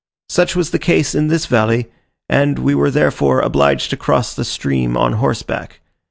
[0.29, 1.85] Such was the case in this valley,
[2.27, 5.79] and we were therefore obliged to cross the stream on horseback.